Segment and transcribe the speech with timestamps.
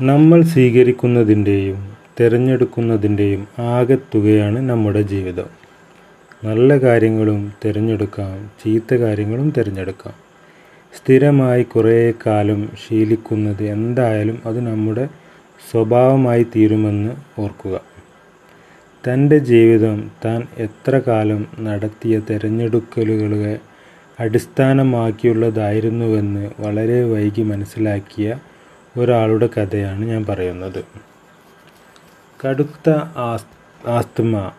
[0.00, 5.44] നമ്മൾ സ്വീകരിക്കുന്നതിന്റെയും തിരഞ്ഞെടുക്കുന്നതിന്റെയും ആകെത്തുകയാണ് നമ്മുടെ ജീവിതം.
[6.44, 10.14] നല്ല കാര്യങ്ങളും തിരഞ്ഞെടുക്കാം ചീത്ത കാര്യങ്ങളും തിരഞ്ഞെടുക്കാം.
[10.96, 15.08] സ്ഥിരമായി കുറേ കാലം ശീലിക്കുന്നത് എന്തായാലും അത് നമ്മുടെ
[15.70, 17.80] സ്വഭാവമായി തീരുമെന്ന് ഓർക്കുക.
[19.04, 23.58] തന്റെ ജീവിതം താൻ എത്ര കാലം നടത്തിയ തിരഞ്ഞെടുക്കലുകളെ
[24.20, 28.38] അടിസ്ഥാനമാക്കിയുള്ളതായിരുന്നുവെന്ന് വളരെ വൈകി മനസ്സിലാക്കിയ
[28.96, 30.84] ഒരാളുടെ കഥയാണ് ഞാൻ പറയുന്നത്.
[32.46, 33.44] കടുത്ത as
[33.88, 34.50] asthma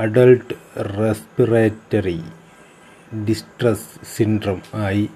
[0.00, 2.22] adult respiratory
[3.28, 5.10] distress syndrome ആയി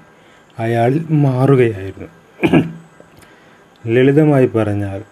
[0.58, 2.08] അയാൾ മാറുകയായിരുന്നു.
[3.86, 5.02] ലളിതമായി പറഞ്ഞാൽ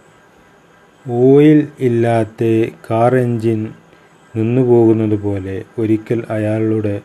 [1.11, 3.75] ഓയിൽ ഇല്ലാത്ത കാർ എൻജിൻ
[4.37, 7.01] നിന്നുപോകുന്നത് പോലെ ഒരിക്കൽ അയാളുടെ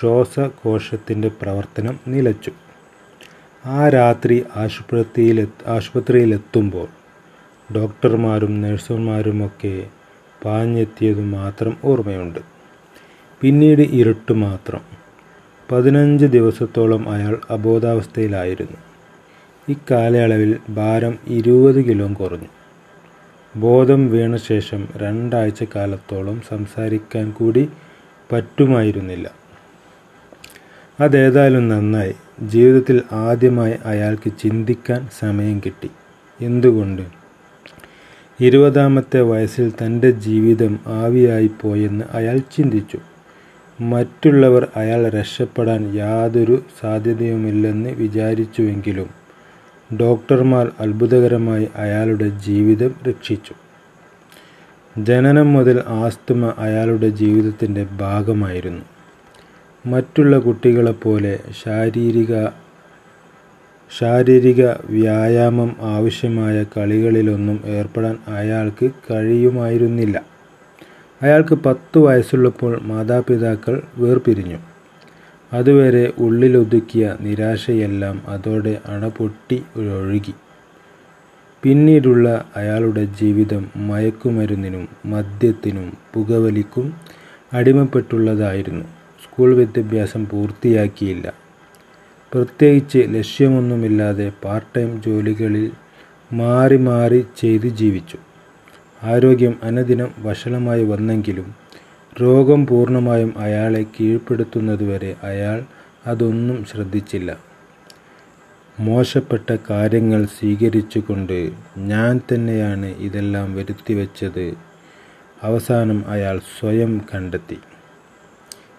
[0.00, 2.52] ശ്വാസകോശത്തിന്റെ പ്രവർത്തനം നിലച്ചു.
[3.66, 6.88] ആ രാത്രി ആശുപത്രിയിൽ ആശുപത്രിയിലെത്തുമ്പോൾ
[7.74, 9.86] ഡോക്ടർമാരും നഴ്സുമാരുമൊക്കെ
[10.44, 12.38] പാഞ്ഞെത്തിയത് മാത്രം ഓർമ്മയുണ്ട്.
[13.40, 14.80] പിന്നീട് ഇരുട്ട് മാത്രം.
[15.72, 18.76] പതിനഞ്ച് ദിവസത്തോളം അയാൾ അബോധാവസ്ഥയിലായിരുന്നു.
[19.68, 22.48] ഇക്കാലയളവിൽ ഭാരം ഇരുപത് കിലോ കുറഞ്ഞു.
[23.56, 27.68] ബോധം വീണ ശേഷം രണ്ടാഴ്ച കാലത്തോളം സംസാരിക്കാൻ കൂടി
[28.32, 29.45] പറ്റുമായിരുന്നില്ല.
[31.00, 32.14] അതേതായാലും നന്നായി.
[32.40, 35.90] ജീവിതത്തിൽ ആദ്യമായി അയാൾക്ക് ചിന്തിക്കാൻ സമയം കിട്ടി.
[36.40, 37.02] എന്തുകൊണ്ട്?
[38.40, 42.98] ഇരുപതാമത്തെ വയസ്സിൽ തന്റെ ജീവിതം ആവിയായി പോയെന്ന് അയാൾ ചിന്തിച്ചു.
[43.80, 49.08] മറ്റുള്ളവർ അയാൾ രക്ഷപ്പെടാൻ യാതൊരു സാധ്യതയുമില്ലെന്ന് വിചാരിച്ചുവെങ്കിലും
[50.00, 53.54] ഡോക്ടർമാർ അത്ഭുതകരമായി അയാളുടെ ജീവിതം രക്ഷിച്ചു.
[54.98, 58.95] ജനനം മുതൽ ആസ്തുമ അയാളുടെ ജീവിതത്തിന്റെ ഭാഗമായിരുന്നു.
[59.86, 62.46] മറ്റുള്ള കുട്ടികളെപ്പോലെ ശാരീരിക
[63.98, 70.22] ശാരീരിക വ്യായാമം ആവശ്യമായ കളികളിലൊന്നും ഏർപ്പെടാൻ അയാൾക്ക് കഴിയുമായിരുന്നില്ല.
[71.22, 74.58] അയാൾക്ക് പത്തു വയസ്സുള്ളപ്പോൾ മാതാപിതാക്കൾ വേർപിരിഞ്ഞു.
[75.52, 80.34] അതുവരെ ഉള്ളിലൊതുക്കിയ നിരാശയെല്ലാം അതോടെ അണപൊട്ടി ഒഴുകി.
[81.62, 86.94] പിന്നീടുള്ള അയാളുടെ ജീവിതം മയക്കുമരുന്നിനും മദ്യത്തിനും പുകവലിക്കും
[87.52, 88.95] അടിമപ്പെട്ടുള്ളതായിരുന്നു.
[89.36, 91.32] സ്കൂൾ വിദ്യാഭ്യാസം പൂർത്തിയാക്കിയില്ല.
[92.32, 95.70] പ്രത്യേകിച്ച് ലക്ഷ്യമൊന്നുമില്ലാതെ പാർട്ട് ടൈം ജോലികളിൽ
[96.32, 98.18] മാറി മാറി ചെയ്ത് ജീവിച്ചു.
[99.02, 101.54] ആരോഗ്യം അനുദിനം വഷളമായി വന്നെങ്കിലും
[102.22, 105.64] രോഗം പൂർണമായും അയാളെ കീഴ്പ്പെടുത്തുന്നതുവരെ അയാൾ
[106.06, 107.36] അതൊന്നും ശ്രദ്ധിച്ചില്ല.
[108.80, 114.54] മോശപ്പെട്ട കാര്യങ്ങൾ സ്വീകരിച്ചുകൊണ്ട് ഞാൻ തന്നെയാണ് ഇതെല്ലാം വരുത്തിവെച്ചത്.
[115.42, 117.58] അവസാനം അയാൾ സ്വയം കണ്ടെത്തി.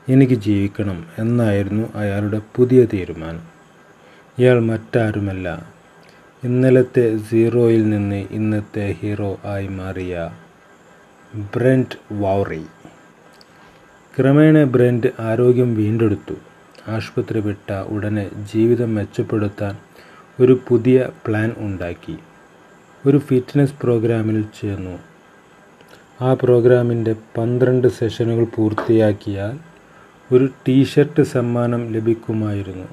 [0.09, 3.41] എനിക്ക് ജീവിക്കണം എന്നായിരുന്നു അയാളുടെ പുതിയ തീരുമാനം.
[4.40, 5.68] ഇയാൾ മറ്റാരുമല്ല.
[6.44, 10.29] ഇന്നലത്തെ സീറോയിൽ നിന്ന് ഇന്നത്തെ ഹീറോ ആയി മാറിയ
[11.35, 12.66] ബ്രെന്റ് വൗറി.
[14.19, 16.35] ക്രമേണ ബ്രെന്റ് ആരോഗ്യം വീണ്ടെടുത്തു.
[16.88, 19.78] ആശുപത്രി വിട്ട ഉടനെ ജീവിതം മെച്ചപ്പെടുത്താൻ
[20.39, 22.18] ഒരു പുതിയ പ്ലാൻ ഉണ്ടാക്കി.
[23.07, 25.00] ഒരു ഫിറ്റ്നസ് പ്രോഗ്രാമിൽ ചേർന്നു.
[26.22, 29.76] ആ പ്രോഗ്രാമിന്റെ പന്ത്രണ്ട് സെഷനുകൾ പൂർത്തിയാക്കിയാൽ
[30.31, 32.88] ഒരു ടീഷർട്ട് സമ്മാനം ലഭിക്കുമായിരുന്നു.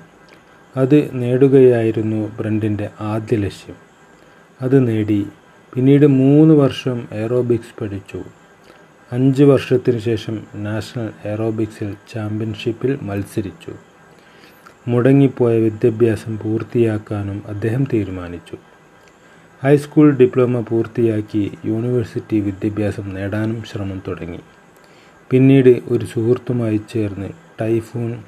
[0.76, 3.74] അത് നേടുകയായിരുന്നു ബ്രണ്ടിന്റെ ആദ്യ ലക്ഷ്യം.
[4.62, 5.26] അത് നേടി
[5.74, 8.24] പിന്നീട് മൂന്ന് വർഷം എയറോബിക്സ് പഠിച്ചു.
[9.12, 13.72] അഞ്ച് വർഷത്തിനു ശേഷം നാഷണൽ എയറോബിക്സിൽ ചാമ്പ്യൻഷിപ്പിൽ മത്സരിച്ചു.
[14.88, 18.56] മുടങ്ങിപ്പോയ വിദ്യാഭ്യാസം പൂർത്തിയാക്കാനും അദ്ദേഹം തീരുമാനിച്ചു.
[19.64, 24.38] ഹൈസ്കൂൾ ഡിപ്ലോമ പൂർത്തിയാക്കി യൂണിവേഴ്സിറ്റി വിദ്യാഭ്യാസം നേടാനും ശ്രമം തുടങ്ങി.
[25.30, 27.28] പിന്നീട് ഒരു സുഹൃത്തുമായി ചേർന്ന്
[27.60, 28.22] ടൈഫൂൺ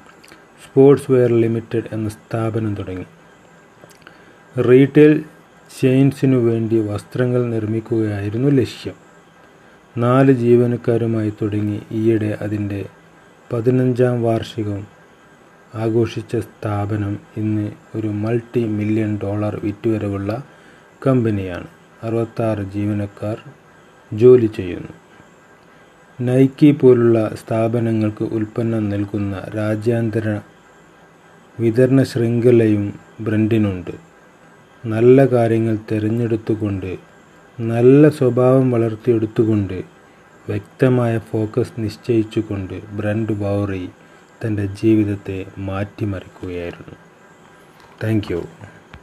[0.63, 3.05] സ്പോർട്സ് വെയർ ലിമിറ്റഡ് എന്ന സ്ഥാപനം തുടങ്ങി.
[4.61, 5.23] റീറ്റെയിൽ
[5.81, 8.93] ചെയിൻസിനു വേണ്ടി വസ്ത്രങ്ങൾ നിർമ്മിക്കുകയായിരുന്നു ലക്ഷ്യം.
[9.97, 12.85] നാല് ജീവനക്കാരുമായി തുടങ്ങി ഈയിടെ അതിന്റെ
[13.53, 14.87] പതിനഞ്ചാം വാർഷികം
[15.75, 20.43] ആഘോഷിച്ച സ്ഥാപനം ഇന്ന് ഒരു മൾട്ടി മില്യൺ ഡോളർ വിറ്റുവരവുള്ള
[21.07, 21.67] കമ്പനിയാണ്.
[22.03, 23.37] അറുപത്താറ് ജീവനക്കാർ
[24.13, 25.06] ജോലി ചെയ്യുന്നു.
[26.21, 30.39] നൈക്കി പോലുള്ള സ്ഥാപനങ്ങൾക്ക് ഉൽപ്പന്നം നൽകുന്ന രാജ്യാന്തര
[31.59, 33.93] വിതരണ ശൃംഖലയും ബ്രണ്ടിനുണ്ട്
[34.85, 36.97] നല്ല കാര്യങ്ങൾ തിരഞ്ഞെടുത്തുകൊണ്ട്
[37.59, 39.83] നല്ല സ്വഭാവം വളർത്തിയെടുത്തുകൊണ്ട്
[40.49, 43.89] വ്യക്തമായ ഫോക്കസ് നിശ്ചയിച്ചുകൊണ്ട് ബ്രണ്ട് ബൗറി
[44.45, 46.95] തന്റെ ജീവിതത്തെ മാറ്റിമറിക്കുകയായിരുന്നു.
[48.03, 48.41] Thank you.